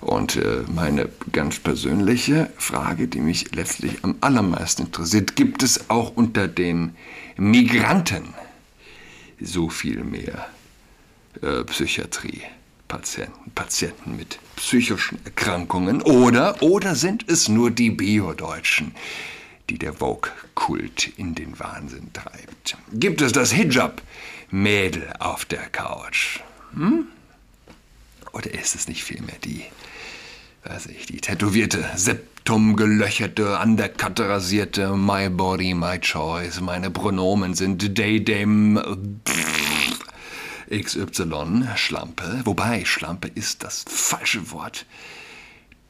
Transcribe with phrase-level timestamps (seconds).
[0.00, 6.16] Und äh, meine ganz persönliche Frage, die mich letztlich am allermeisten interessiert, gibt es auch
[6.16, 6.94] unter den
[7.36, 8.34] Migranten
[9.40, 10.46] so viel mehr
[11.42, 12.42] äh, Psychiatrie?
[12.90, 18.96] Patienten, Patienten mit psychischen Erkrankungen oder, oder sind es nur die Bio-Deutschen,
[19.68, 22.76] die der Vogue-Kult in den Wahnsinn treibt?
[22.92, 26.40] Gibt es das Hijab-Mädel auf der Couch?
[26.74, 27.06] Hm?
[28.32, 29.62] Oder ist es nicht vielmehr die,
[30.64, 38.22] weiß ich, die tätowierte, septumgelöcherte, undercut rasierte My Body, My Choice, meine Pronomen sind they,
[38.22, 38.78] them,
[40.70, 44.86] XY, Schlampe, wobei Schlampe ist das falsche Wort.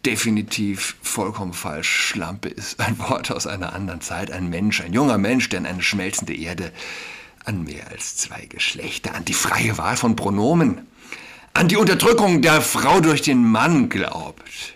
[0.06, 1.90] Definitiv vollkommen falsch.
[1.90, 4.30] Schlampe ist ein Wort aus einer anderen Zeit.
[4.30, 6.72] Ein Mensch, ein junger Mensch, der in eine schmelzende Erde
[7.44, 10.86] an mehr als zwei Geschlechter, an die freie Wahl von Pronomen,
[11.54, 14.74] an die Unterdrückung der Frau durch den Mann glaubt.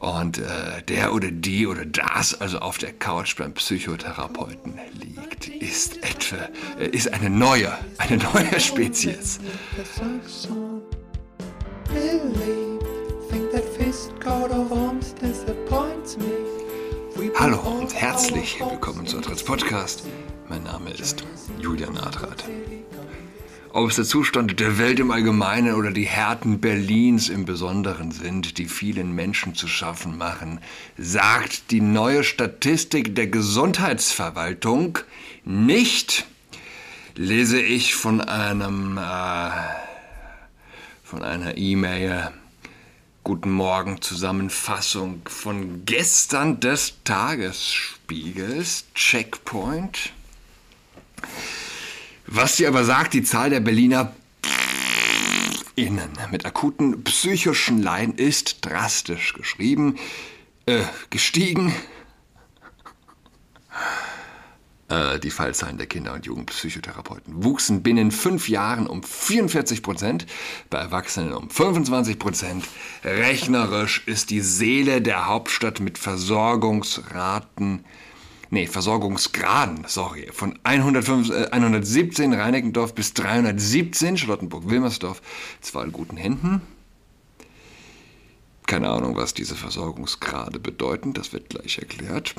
[0.00, 5.96] Und äh, der oder die oder das also auf der Couch beim Psychotherapeuten liegt, ist
[6.02, 6.36] etwa,
[6.78, 9.40] äh, ist eine neue, eine neue Spezies.
[17.38, 20.02] Hallo und herzlich willkommen zu Adrats Podcast.
[20.48, 21.24] Mein Name ist
[21.58, 22.44] Julian Adrat.
[23.76, 28.56] Ob es der Zustand der Welt im Allgemeinen oder die Härten Berlins im Besonderen sind,
[28.56, 30.60] die vielen Menschen zu schaffen machen,
[30.96, 35.00] sagt die neue Statistik der Gesundheitsverwaltung
[35.44, 36.26] nicht,
[37.16, 39.50] lese ich von einem äh,
[41.04, 42.30] von einer E-Mail.
[43.24, 48.86] Guten Morgen Zusammenfassung von gestern des Tagesspiegels.
[48.94, 50.14] Checkpoint.
[52.26, 54.12] Was sie aber sagt, die Zahl der Berliner
[55.76, 59.96] Innen mit akuten psychischen Leiden ist drastisch geschrieben,
[60.64, 61.74] äh, gestiegen.
[64.88, 70.26] Äh, die Fallzahlen der Kinder- und Jugendpsychotherapeuten wuchsen binnen fünf Jahren um 44 Prozent,
[70.70, 72.64] bei Erwachsenen um 25 Prozent.
[73.04, 77.84] Rechnerisch ist die Seele der Hauptstadt mit Versorgungsraten
[78.50, 85.20] nee, Versorgungsgraden, sorry, von 105, äh, 117 Reinickendorf bis 317 Charlottenburg-Wilmersdorf,
[85.60, 86.62] zwar in guten Händen.
[88.66, 92.34] Keine Ahnung, was diese Versorgungsgrade bedeuten, das wird gleich erklärt.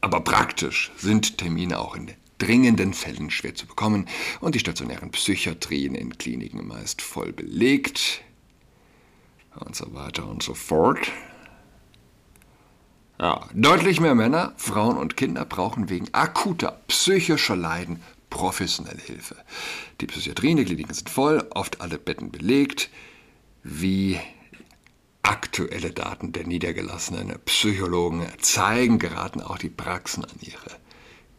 [0.00, 4.06] Aber praktisch sind Termine auch in dringenden Fällen schwer zu bekommen
[4.40, 8.22] und die stationären Psychiatrien in Kliniken meist voll belegt
[9.58, 11.10] und so weiter und so fort.
[13.18, 19.36] Ja, deutlich mehr Männer, Frauen und Kinder brauchen wegen akuter psychischer Leiden professionelle Hilfe.
[20.00, 22.90] Die Psychiatrien, die Kliniken sind voll, oft alle Betten belegt.
[23.62, 24.20] Wie
[25.22, 30.76] aktuelle Daten der niedergelassenen Psychologen zeigen, geraten auch die Praxen an ihre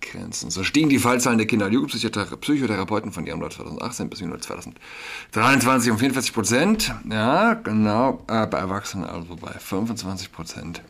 [0.02, 0.50] Grenzen.
[0.50, 6.00] So stiegen die Fallzahlen der Kinder- und Jugendpsychotherapeuten von Januar 2018 bis Januar 2023 um
[6.00, 6.96] 44 Prozent.
[7.10, 10.82] Ja, genau, äh, bei Erwachsenen also bei 25 Prozent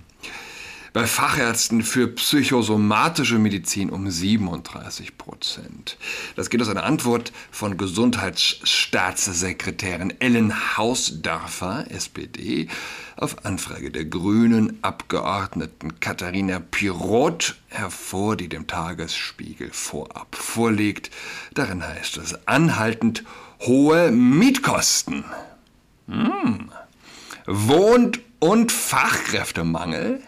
[0.98, 5.96] bei Fachärzten für psychosomatische Medizin um 37 Prozent.
[6.36, 12.68] Das geht aus einer Antwort von Gesundheitsstaatssekretärin Ellen Hausdörfer, SPD,
[13.16, 21.12] auf Anfrage der grünen Abgeordneten Katharina Pirot hervor, die dem Tagesspiegel vorab vorlegt.
[21.54, 23.24] Darin heißt es anhaltend
[23.60, 25.26] hohe Mietkosten.
[26.08, 26.72] Hm.
[27.46, 30.24] Wohnt- und Fachkräftemangel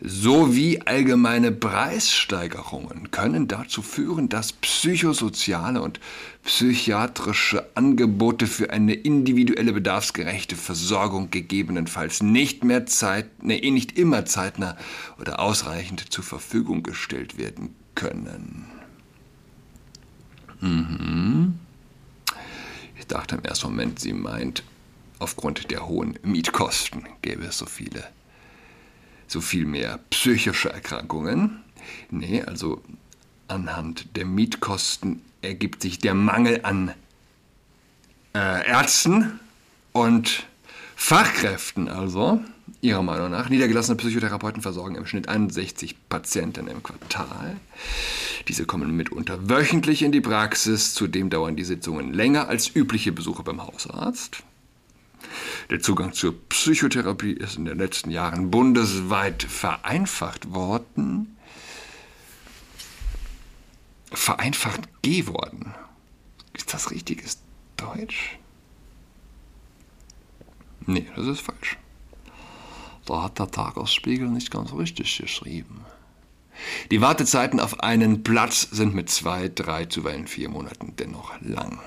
[0.00, 5.98] sowie allgemeine Preissteigerungen können dazu führen, dass psychosoziale und
[6.44, 14.24] psychiatrische Angebote für eine individuelle bedarfsgerechte Versorgung gegebenenfalls nicht mehr zeit, nee, eh nicht immer
[14.24, 14.76] zeitnah
[15.20, 18.66] oder ausreichend zur Verfügung gestellt werden können.
[20.60, 21.58] Mhm.
[22.98, 24.62] Ich dachte im ersten Moment, sie meint,
[25.18, 28.04] aufgrund der hohen Mietkosten gäbe es so viele
[29.28, 31.60] so viel mehr psychische Erkrankungen.
[32.10, 32.82] Nee, also
[33.46, 36.92] anhand der Mietkosten ergibt sich der Mangel an
[38.34, 39.38] äh, Ärzten
[39.92, 40.44] und
[40.96, 42.40] Fachkräften also,
[42.80, 43.48] ihrer Meinung nach.
[43.48, 47.56] Niedergelassene Psychotherapeuten versorgen im Schnitt 61 Patienten im Quartal.
[48.48, 53.42] Diese kommen mitunter wöchentlich in die Praxis, zudem dauern die Sitzungen länger als übliche Besuche
[53.42, 54.42] beim Hausarzt.
[55.70, 61.36] Der Zugang zur Psychotherapie ist in den letzten Jahren bundesweit vereinfacht worden.
[64.10, 65.74] Vereinfacht geworden.
[66.54, 67.38] Ist das richtiges
[67.76, 68.38] Deutsch?
[70.86, 71.76] Nee, das ist falsch.
[73.04, 75.84] Da hat der Tagesspiegel nicht ganz richtig geschrieben.
[76.90, 81.78] Die Wartezeiten auf einen Platz sind mit zwei, drei, zuweilen vier Monaten dennoch lang.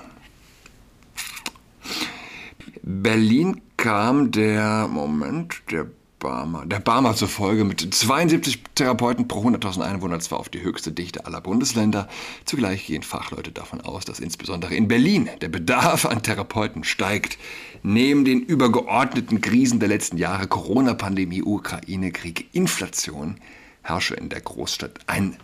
[2.82, 5.86] Berlin kam der, Moment, der
[6.18, 11.26] Barmer, der Barmer zufolge mit 72 Therapeuten pro 100.000 Einwohner zwar auf die höchste Dichte
[11.26, 12.08] aller Bundesländer.
[12.44, 17.38] Zugleich gehen Fachleute davon aus, dass insbesondere in Berlin der Bedarf an Therapeuten steigt.
[17.84, 23.36] Neben den übergeordneten Krisen der letzten Jahre, Corona-Pandemie, Ukraine-Krieg, Inflation,
[23.82, 25.36] herrsche in der Großstadt ein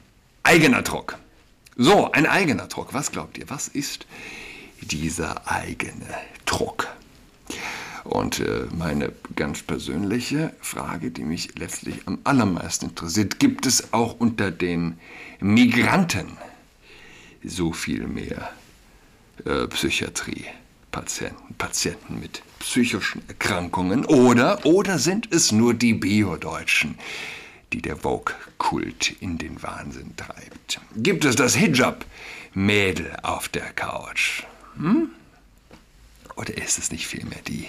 [0.45, 1.19] eigener Druck.
[1.77, 2.95] So, ein eigener Druck.
[2.95, 3.49] Was glaubt ihr?
[3.49, 4.07] Was ist
[4.81, 6.07] dieser eigene
[6.45, 6.89] Druck?
[8.09, 14.19] Und äh, meine ganz persönliche Frage, die mich letztlich am allermeisten interessiert, gibt es auch
[14.19, 14.99] unter den
[15.41, 16.39] Migranten
[17.45, 18.51] so viel mehr
[19.45, 26.99] äh, Psychiatrie-Patienten, Patienten mit psychischen Erkrankungen oder, oder sind es nur die Bio-Deutschen,
[27.75, 30.81] die der Vogue-Kult in den Wahnsinn treibt?
[30.97, 34.45] Gibt es das Hijab-Mädel auf der Couch?
[34.79, 35.11] Hm?
[36.37, 37.69] Oder ist es nicht vielmehr die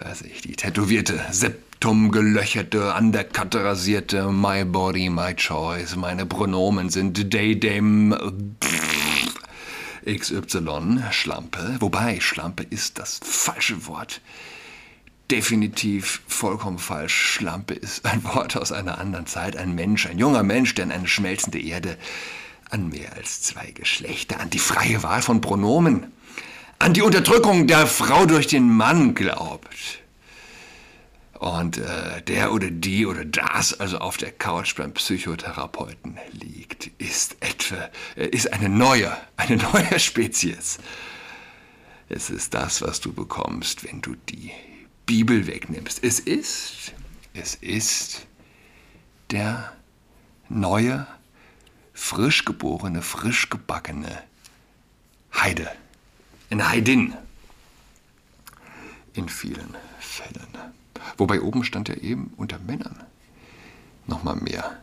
[0.00, 7.58] weiß ich, die tätowierte, septumgelöcherte, undercut rasierte, my body, my choice, meine Pronomen sind they,
[7.58, 8.14] them,
[10.06, 11.76] XY, Schlampe.
[11.80, 14.22] Wobei, Schlampe ist das falsche Wort.
[15.30, 17.14] Definitiv vollkommen falsch.
[17.14, 19.56] Schlampe ist ein Wort aus einer anderen Zeit.
[19.56, 21.98] Ein Mensch, ein junger Mensch, der an eine schmelzende Erde,
[22.70, 26.06] an mehr als zwei Geschlechter, an die freie Wahl von Pronomen
[26.80, 30.00] an die Unterdrückung der Frau durch den Mann glaubt.
[31.34, 37.36] Und äh, der oder die oder das also auf der Couch beim Psychotherapeuten liegt, ist
[37.40, 40.78] etwa, äh, ist eine neue, eine neue Spezies.
[42.08, 44.50] Es ist das, was du bekommst, wenn du die
[45.06, 46.02] Bibel wegnimmst.
[46.02, 46.94] Es ist,
[47.34, 48.26] es ist
[49.30, 49.72] der
[50.48, 51.06] neue,
[51.92, 54.22] frisch geborene, frisch gebackene
[55.34, 55.70] Heide
[56.50, 57.14] eine Heidin.
[59.14, 60.48] In vielen Fällen.
[61.16, 63.02] Wobei oben stand ja eben unter Männern
[64.06, 64.78] nochmal mehr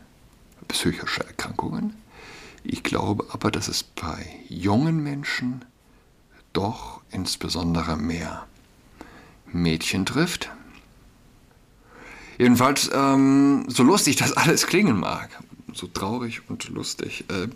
[0.68, 1.94] psychische Erkrankungen.
[2.64, 5.64] Ich glaube aber, dass es bei jungen Menschen
[6.52, 8.46] doch insbesondere mehr
[9.46, 10.50] Mädchen trifft.
[12.38, 15.30] Jedenfalls, ähm, so lustig das alles klingen mag,
[15.72, 17.48] so traurig und lustig, äh,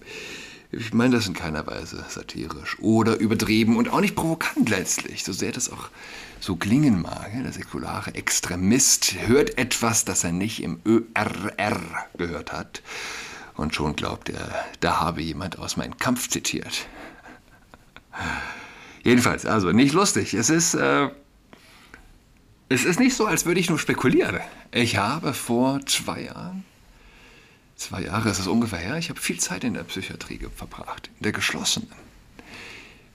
[0.73, 5.33] ich meine das in keiner Weise satirisch oder übertrieben und auch nicht provokant letztlich, so
[5.33, 5.91] sehr das auch
[6.41, 7.31] so klingen mag.
[7.35, 11.79] Der säkulare Extremist hört etwas, das er nicht im ÖRR
[12.17, 12.83] gehört hat
[13.55, 16.87] und schon glaubt er, da habe jemand aus meinem Kampf zitiert.
[19.05, 20.33] Jedenfalls, also nicht lustig.
[20.33, 21.11] Es ist, äh,
[22.71, 24.41] es ist nicht so, als würde ich nur spekulieren.
[24.71, 26.65] Ich habe vor zwei Jahren
[27.83, 31.25] zwei Jahre ist es ungefähr her, ich habe viel Zeit in der Psychiatrie verbracht, in
[31.25, 31.91] der geschlossenen.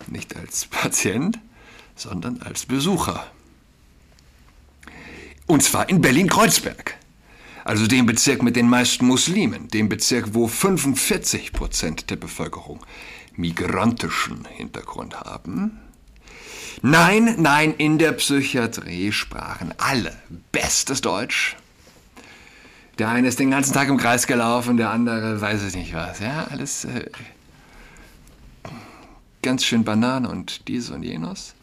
[0.08, 1.40] Nicht als Patient,
[1.96, 3.32] sondern als Besucher.
[5.48, 6.96] Und zwar in Berlin-Kreuzberg,
[7.64, 12.86] also dem Bezirk mit den meisten Muslimen, dem Bezirk, wo 45 Prozent der Bevölkerung
[13.36, 15.80] migrantischen Hintergrund haben.
[16.82, 20.16] Nein, nein, in der Psychiatrie sprachen alle
[20.52, 21.56] bestes Deutsch,
[22.98, 26.20] der eine ist den ganzen Tag im Kreis gelaufen, der andere weiß ich nicht was.
[26.20, 27.10] Ja, alles äh,
[29.42, 31.54] ganz schön Banane und dies und jenes.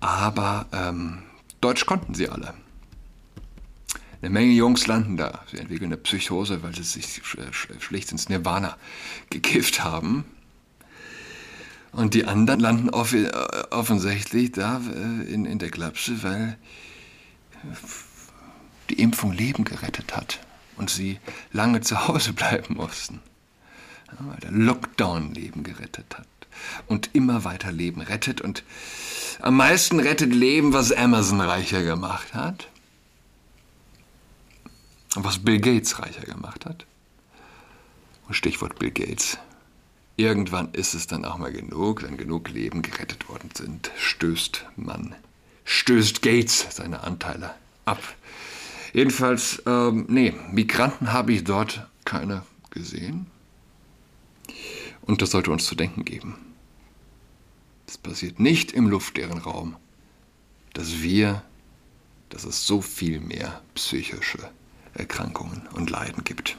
[0.00, 1.22] Aber ähm,
[1.60, 2.54] Deutsch konnten sie alle.
[4.20, 5.42] Eine Menge Jungs landen da.
[5.50, 7.22] Sie entwickeln eine Psychose, weil sie sich
[7.80, 8.76] schlicht ins Nirvana
[9.30, 10.24] gekifft haben.
[11.92, 13.30] Und die anderen landen äh,
[13.70, 16.56] offensichtlich da äh, in, in der Klapse, weil
[18.92, 20.38] die Impfung Leben gerettet hat
[20.76, 21.18] und sie
[21.52, 23.20] lange zu Hause bleiben mussten.
[24.08, 26.26] Ja, weil der Lockdown Leben gerettet hat
[26.86, 28.62] und immer weiter Leben rettet und
[29.40, 32.68] am meisten rettet Leben, was Amazon reicher gemacht hat
[35.16, 36.84] und was Bill Gates reicher gemacht hat.
[38.28, 39.38] Und Stichwort Bill Gates.
[40.16, 45.14] Irgendwann ist es dann auch mal genug, wenn genug Leben gerettet worden sind, stößt man,
[45.64, 47.54] stößt Gates seine Anteile
[47.86, 48.02] ab.
[48.92, 53.26] Jedenfalls, ähm, nee, Migranten habe ich dort keine gesehen.
[55.02, 56.36] Und das sollte uns zu denken geben.
[57.86, 59.76] Es passiert nicht im luftleeren Raum,
[60.74, 61.42] dass wir,
[62.28, 64.50] dass es so viel mehr psychische
[64.94, 66.56] Erkrankungen und Leiden gibt.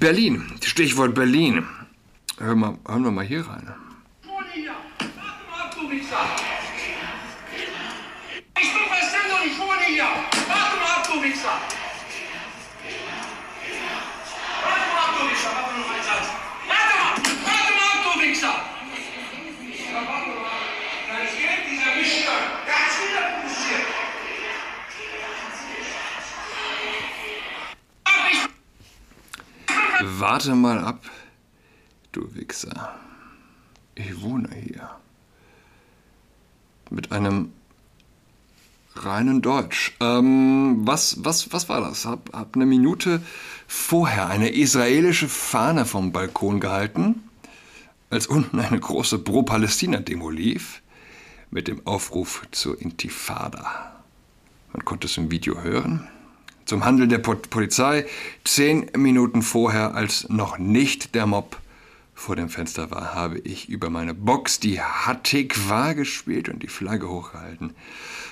[0.00, 1.66] Berlin, Stichwort Berlin.
[2.38, 3.72] Hör mal, hören wir mal hier rein.
[10.52, 11.56] Warte mal ab, du Wichser!
[14.62, 15.50] Warte mal ab, du Wichser!
[15.56, 16.26] Warte mal, mein Satz!
[16.68, 17.12] Warte mal!
[17.46, 18.54] Warte mal ab, du Wichser!
[19.92, 20.60] Ja, warte mal.
[21.08, 21.34] Da ist
[21.70, 22.36] dieser Wichser!
[22.66, 23.86] Der hat's wieder produziert!
[30.18, 31.00] Warte mal ab,
[32.12, 32.98] du Wichser.
[33.94, 34.90] Ich wohne hier.
[36.90, 37.52] Mit einem
[38.96, 39.96] reinen Deutsch.
[40.00, 42.04] Ähm, was, was, was war das?
[42.04, 43.22] Hab, hab eine Minute
[43.66, 47.22] vorher eine israelische Fahne vom Balkon gehalten,
[48.10, 50.82] als unten eine große Pro-Palästina-Demo lief,
[51.50, 54.02] mit dem Aufruf zur Intifada.
[54.72, 56.08] Man konnte es im Video hören.
[56.64, 58.06] Zum Handeln der Polizei
[58.44, 61.61] zehn Minuten vorher, als noch nicht der Mob
[62.14, 67.08] vor dem Fenster war, habe ich über meine Box die Hatikwa gespielt und die Flagge
[67.08, 67.74] hochgehalten.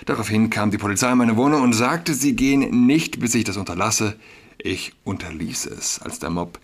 [0.07, 3.57] Daraufhin kam die Polizei in meine Wohnung und sagte, sie gehen nicht, bis ich das
[3.57, 4.17] unterlasse.
[4.59, 6.01] Ich unterließ es.
[6.01, 6.61] Als der Mob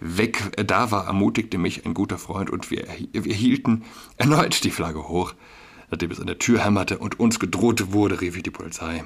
[0.00, 3.84] weg äh, da war, ermutigte mich ein guter Freund und wir, wir hielten
[4.16, 5.34] erneut die Flagge hoch.
[5.90, 9.04] Nachdem es an der Tür hämmerte und uns gedroht wurde, rief ich die Polizei.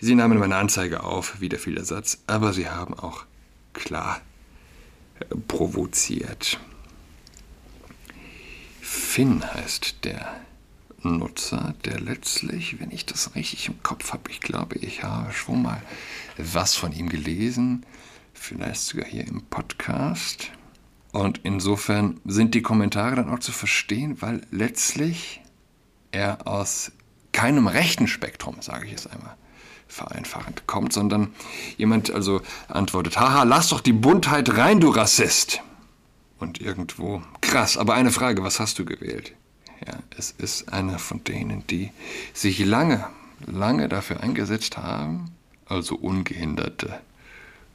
[0.00, 3.24] Sie nahmen meine Anzeige auf, wieder fiel der Satz, aber sie haben auch
[3.72, 4.20] klar
[5.46, 6.58] provoziert.
[8.80, 10.40] Finn heißt der
[11.02, 15.62] Nutzer, der letztlich, wenn ich das richtig im Kopf habe, ich glaube, ich habe schon
[15.62, 15.82] mal
[16.36, 17.84] was von ihm gelesen,
[18.34, 20.50] vielleicht sogar hier im Podcast.
[21.12, 25.40] Und insofern sind die Kommentare dann auch zu verstehen, weil letztlich
[26.10, 26.92] er aus
[27.32, 29.36] keinem rechten Spektrum, sage ich es einmal,
[29.88, 31.32] vereinfachend kommt, sondern
[31.76, 35.60] jemand also antwortet, haha, lass doch die Buntheit rein, du Rassist.
[36.38, 39.34] Und irgendwo, krass, aber eine Frage, was hast du gewählt?
[39.86, 41.90] Ja, es ist einer von denen, die
[42.32, 43.06] sich lange,
[43.46, 45.32] lange dafür eingesetzt haben,
[45.66, 47.00] also ungehinderte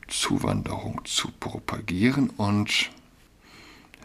[0.08, 2.90] Zuwanderung zu propagieren und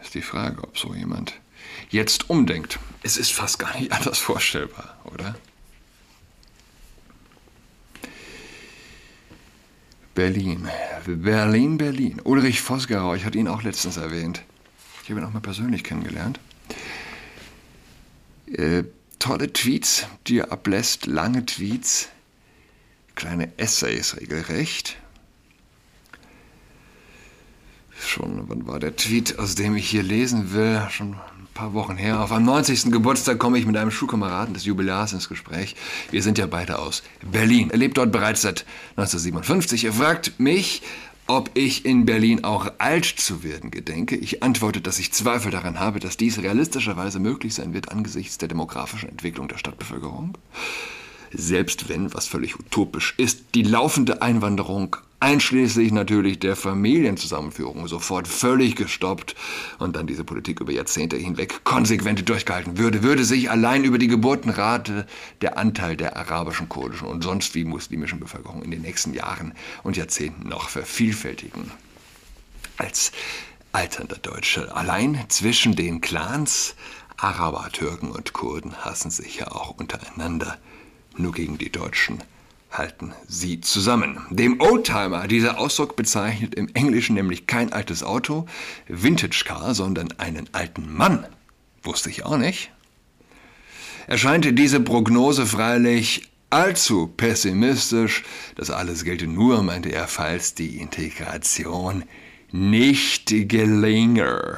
[0.01, 1.39] ist die Frage, ob so jemand
[1.89, 2.79] jetzt umdenkt.
[3.03, 5.35] Es ist fast gar nicht anders vorstellbar, oder?
[10.19, 10.67] Berlin.
[11.05, 12.19] Berlin, Berlin.
[12.25, 14.43] Ulrich Vosgerau, ich hatte ihn auch letztens erwähnt.
[15.01, 16.41] Ich habe ihn auch mal persönlich kennengelernt.
[18.51, 18.83] Äh,
[19.19, 22.09] tolle Tweets, die er ablässt, lange Tweets,
[23.15, 24.97] kleine Essays regelrecht.
[28.09, 30.81] Schon, wann war der Tweet, aus dem ich hier lesen will?
[30.89, 31.15] Schon
[31.53, 32.21] paar Wochen her.
[32.21, 32.91] Auf einem 90.
[32.91, 35.75] Geburtstag komme ich mit einem Schulkameraden des Jubilars ins Gespräch.
[36.09, 37.69] Wir sind ja beide aus Berlin.
[37.69, 39.85] Er lebt dort bereits seit 1957.
[39.85, 40.81] Er fragt mich,
[41.27, 44.15] ob ich in Berlin auch alt zu werden gedenke.
[44.15, 48.47] Ich antworte, dass ich Zweifel daran habe, dass dies realistischerweise möglich sein wird angesichts der
[48.47, 50.35] demografischen Entwicklung der Stadtbevölkerung.
[51.31, 58.75] Selbst wenn, was völlig utopisch ist, die laufende Einwanderung einschließlich natürlich der Familienzusammenführung, sofort völlig
[58.75, 59.35] gestoppt
[59.77, 64.07] und dann diese Politik über Jahrzehnte hinweg konsequent durchgehalten würde, würde sich allein über die
[64.07, 65.07] Geburtenrate
[65.41, 69.97] der Anteil der arabischen, kurdischen und sonst wie muslimischen Bevölkerung in den nächsten Jahren und
[69.97, 71.71] Jahrzehnten noch vervielfältigen.
[72.77, 73.11] Als
[73.71, 76.75] alternder Deutsche allein zwischen den Clans
[77.17, 80.57] Araber, Türken und Kurden hassen sich ja auch untereinander.
[81.17, 82.23] Nur gegen die Deutschen
[82.71, 84.19] halten sie zusammen.
[84.29, 88.45] Dem Oldtimer, dieser Ausdruck bezeichnet im Englischen nämlich kein altes Auto,
[88.87, 91.25] Vintage Car, sondern einen alten Mann.
[91.83, 92.71] Wusste ich auch nicht.
[94.07, 98.23] Erscheint diese Prognose freilich allzu pessimistisch.
[98.55, 102.03] Das alles gelte nur, meinte er, falls die Integration
[102.51, 104.57] nicht gelinge.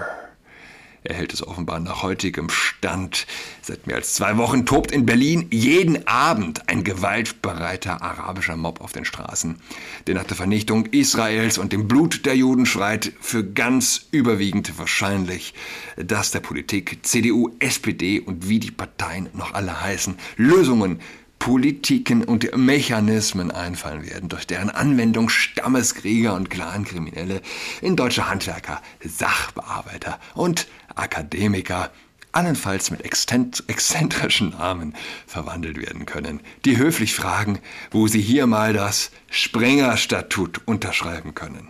[1.04, 3.26] Er hält es offenbar nach heutigem Stand.
[3.64, 8.92] Seit mehr als zwei Wochen tobt in Berlin jeden Abend ein gewaltbereiter arabischer Mob auf
[8.92, 9.60] den Straßen,
[10.06, 15.56] der nach der Vernichtung Israels und dem Blut der Juden schreit, für ganz überwiegend wahrscheinlich,
[15.98, 21.00] dass der Politik CDU, SPD und wie die Parteien noch alle heißen, Lösungen
[21.42, 27.42] Politiken und Mechanismen einfallen werden, durch deren Anwendung Stammeskrieger und Clankriminelle
[27.82, 31.90] in deutsche Handwerker, Sachbearbeiter und Akademiker
[32.32, 34.94] allenfalls mit exzentrischen Namen
[35.26, 37.58] verwandelt werden können, die höflich fragen,
[37.90, 41.68] wo sie hier mal das Springer-Statut unterschreiben können.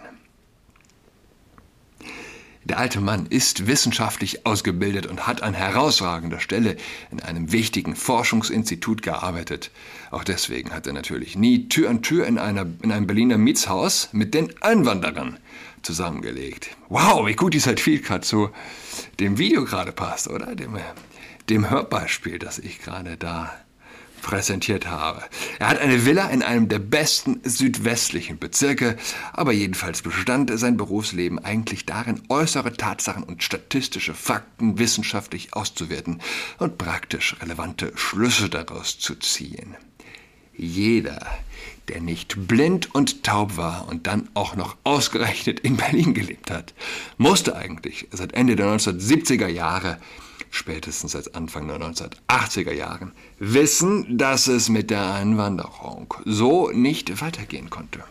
[2.63, 6.77] Der alte Mann ist wissenschaftlich ausgebildet und hat an herausragender Stelle
[7.09, 9.71] in einem wichtigen Forschungsinstitut gearbeitet.
[10.11, 14.09] Auch deswegen hat er natürlich nie Tür an Tür in, einer, in einem Berliner Mietshaus
[14.11, 15.39] mit den Einwanderern
[15.81, 16.69] zusammengelegt.
[16.89, 18.51] Wow, wie gut dieser Tweet gerade zu
[19.19, 20.55] dem Video gerade passt, oder?
[20.55, 20.77] Dem,
[21.49, 23.51] dem Hörbeispiel, das ich gerade da
[24.21, 25.23] präsentiert habe.
[25.59, 28.97] Er hat eine Villa in einem der besten südwestlichen Bezirke,
[29.33, 36.21] aber jedenfalls bestand sein Berufsleben eigentlich darin, äußere Tatsachen und statistische Fakten wissenschaftlich auszuwerten
[36.59, 39.75] und praktisch relevante Schlüsse daraus zu ziehen.
[40.61, 41.25] jeder,
[41.87, 46.73] der nicht blind und taub war und dann auch noch ausgerechnet in Berlin gelebt hat,
[47.17, 49.97] musste eigentlich seit Ende der 1970er Jahre,
[50.51, 57.72] spätestens seit Anfang der 1980er Jahren, wissen, dass es mit der Einwanderung so nicht weitergehen
[57.72, 58.03] konnte.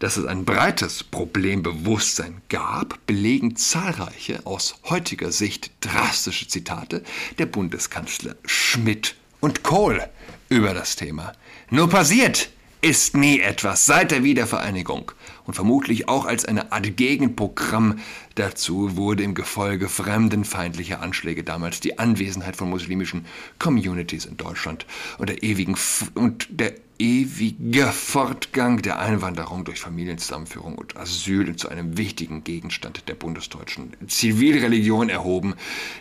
[0.00, 7.02] Dass es ein breites Problembewusstsein gab, belegen zahlreiche aus heutiger Sicht drastische Zitate
[7.38, 10.02] der Bundeskanzler Schmidt und Kohl
[10.50, 11.32] über das Thema.
[11.70, 15.12] Nur passiert ist nie etwas seit der Wiedervereinigung.
[15.44, 18.00] Und vermutlich auch als eine Art Gegenprogramm
[18.34, 23.26] dazu wurde im Gefolge fremdenfeindlicher Anschläge damals die Anwesenheit von muslimischen
[23.58, 24.86] Communities in Deutschland
[25.18, 25.76] und der, ewigen
[26.14, 33.14] und der ewige Fortgang der Einwanderung durch Familienzusammenführung und Asyl zu einem wichtigen Gegenstand der
[33.14, 35.54] bundesdeutschen Zivilreligion erhoben,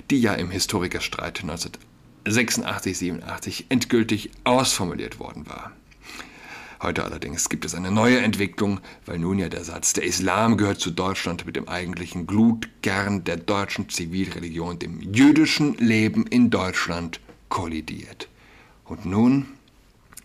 [0.10, 5.72] die ja im Historikerstreit 1986, 87 endgültig ausformuliert worden war.
[6.86, 10.80] Heute allerdings gibt es eine neue Entwicklung, weil nun ja der Satz, der Islam gehört
[10.80, 18.30] zu Deutschland mit dem eigentlichen Glutkern der deutschen Zivilreligion, dem jüdischen Leben in Deutschland, kollidiert.
[18.84, 19.48] Und nun,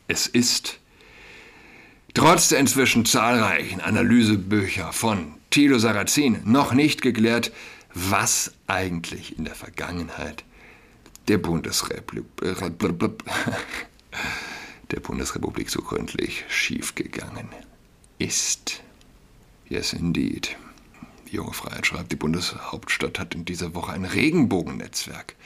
[0.06, 0.80] es ist,
[2.12, 7.52] trotz der inzwischen zahlreichen Analysebücher von Thilo Sarrazin, noch nicht geklärt,
[7.94, 10.44] was eigentlich in der Vergangenheit
[11.26, 12.26] der Bundesrepublik
[14.92, 17.48] der Bundesrepublik so gründlich schiefgegangen
[18.18, 18.82] ist.
[19.68, 20.56] Yes, indeed.
[21.30, 25.36] Die junge Freiheit schreibt, die Bundeshauptstadt hat in dieser Woche ein Regenbogennetzwerk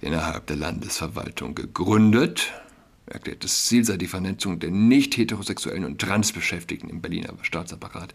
[0.00, 2.52] innerhalb der Landesverwaltung gegründet.
[3.06, 8.12] Erklärt, das Ziel sei die Vernetzung der nicht heterosexuellen und Transbeschäftigten im Berliner Staatsapparat.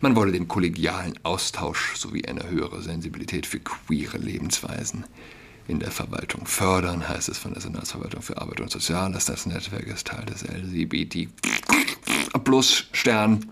[0.00, 5.04] Man wolle den kollegialen Austausch sowie eine höhere Sensibilität für queere Lebensweisen
[5.66, 9.24] in der Verwaltung fördern, heißt es von der Senatsverwaltung für Arbeit und Soziales.
[9.24, 11.28] Das Netzwerk ist Teil des LGBT
[12.44, 13.46] plus Stern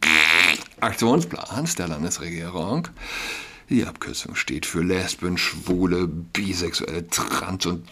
[0.80, 2.88] Aktionsplans der Landesregierung.
[3.70, 7.88] Die Abkürzung steht für Lesben, Schwule, Bisexuelle, Trans- und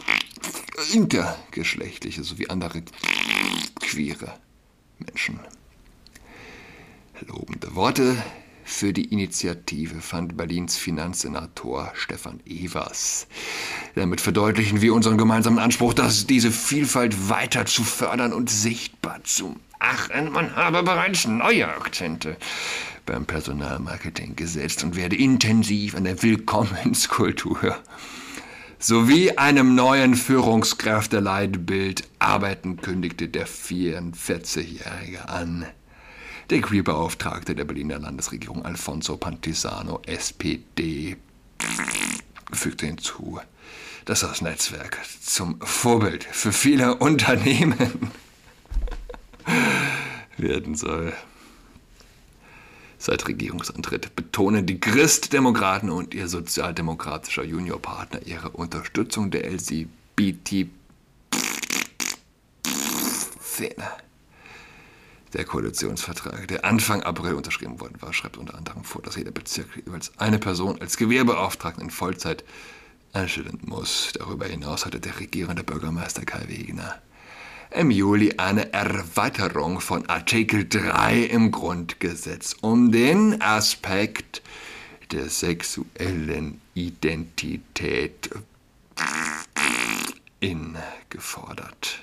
[0.93, 2.83] intergeschlechtliche sowie andere
[3.81, 4.35] queere
[4.99, 5.41] Menschen.
[7.27, 8.17] Lobende Worte
[8.71, 13.27] für die Initiative fand Berlins Finanzsenator Stefan Evers.
[13.95, 19.57] Damit verdeutlichen wir unseren gemeinsamen Anspruch, dass diese Vielfalt weiter zu fördern und sichtbar zu
[19.81, 20.33] machen.
[20.33, 22.37] Man habe bereits neue Akzente
[23.07, 27.77] beim Personalmarketing gesetzt und werde intensiv an der Willkommenskultur
[28.79, 35.67] sowie einem neuen Führungskräfteleitbild arbeiten, kündigte der 44-Jährige an.
[36.51, 41.17] Der Queerbeauftragte der Berliner Landesregierung Alfonso Pantisano, SPD,
[42.53, 43.39] fügte hinzu,
[44.05, 48.11] dass das Netzwerk zum Vorbild für viele Unternehmen
[50.39, 51.13] werden soll.
[52.99, 60.73] Seit Regierungsantritt betonen die Christdemokraten und ihr sozialdemokratischer Juniorpartner ihre Unterstützung der LGBT-Szene
[65.33, 69.69] der Koalitionsvertrag, der Anfang April unterschrieben worden war, schreibt unter anderem vor, dass jeder Bezirk
[69.85, 72.45] jeweils eine Person als Gewerbeauftragten in Vollzeit
[73.13, 74.13] einstellen muss.
[74.15, 77.01] Darüber hinaus hatte der regierende Bürgermeister Kai Wegener
[77.71, 84.43] im Juli eine Erweiterung von Artikel 3 im Grundgesetz um den Aspekt
[85.13, 88.31] der sexuellen Identität
[90.41, 90.77] in
[91.09, 92.03] gefordert.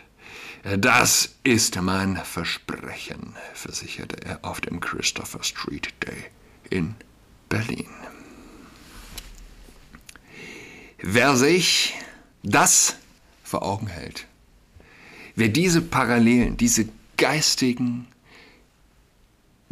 [0.75, 6.25] Das ist mein Versprechen, versicherte er auf dem Christopher Street Day
[6.69, 6.95] in
[7.47, 7.87] Berlin.
[10.97, 11.95] Wer sich
[12.43, 12.97] das
[13.45, 14.27] vor Augen hält,
[15.37, 18.05] wer diese Parallelen, diese geistigen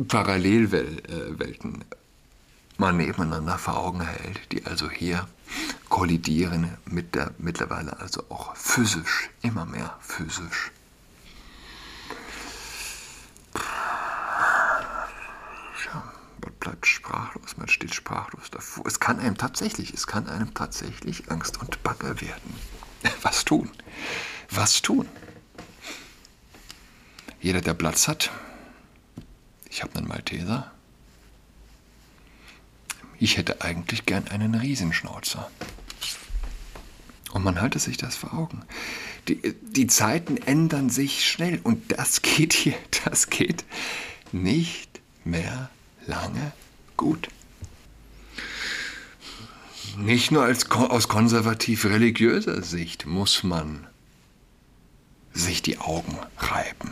[0.07, 1.83] Parallelwelten
[2.77, 5.27] mal nebeneinander vor Augen hält, die also hier
[5.89, 10.71] kollidieren mit der mittlerweile also auch physisch, immer mehr physisch
[16.41, 18.85] man bleibt sprachlos, man steht sprachlos davor.
[18.87, 22.55] Es kann einem tatsächlich, es kann einem tatsächlich Angst und Bange werden.
[23.21, 23.69] Was tun?
[24.49, 25.07] Was tun?
[27.39, 28.31] Jeder, der Platz hat,
[29.69, 30.71] ich habe einen Malteser,
[33.19, 35.49] ich hätte eigentlich gern einen Riesenschnauzer.
[37.31, 38.63] Und man halte sich das vor Augen.
[39.27, 42.75] Die, die Zeiten ändern sich schnell und das geht hier,
[43.05, 43.65] das geht
[44.31, 45.69] nicht mehr
[46.07, 46.51] lange
[46.97, 47.29] gut.
[49.97, 53.87] Nicht nur als, aus konservativ-religiöser Sicht muss man
[55.33, 56.91] sich die Augen reiben.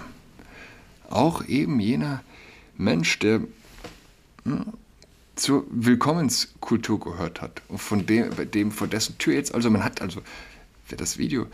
[1.10, 2.24] Auch eben jener
[2.78, 3.42] Mensch, der
[4.44, 4.74] hm,
[5.36, 10.02] zur Willkommenskultur gehört hat und von dem, dem vor dessen Tür jetzt, also man hat
[10.02, 10.22] also,
[10.90, 11.48] wer das Video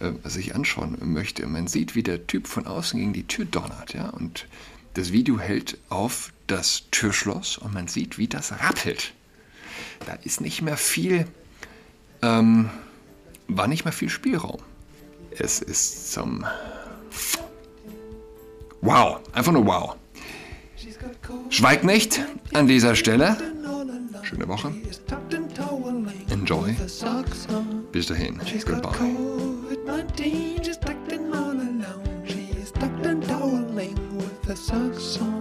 [0.00, 3.94] äh, sich anschauen möchte, man sieht, wie der Typ von außen gegen die Tür donnert,
[3.94, 4.46] ja, und
[4.98, 9.12] das Video hält auf das Türschloss und man sieht, wie das rappelt.
[10.06, 11.26] Da ist nicht mehr viel,
[12.20, 12.68] ähm,
[13.46, 14.60] war nicht mehr viel Spielraum.
[15.30, 16.44] Es ist zum
[18.80, 19.96] Wow, einfach nur wow.
[21.48, 23.36] Schweigt nicht an dieser Stelle.
[24.22, 24.74] Schöne Woche.
[26.30, 26.76] Enjoy.
[27.92, 28.40] Bis dahin.
[28.66, 28.98] Goodbye.
[34.58, 35.37] sucks on.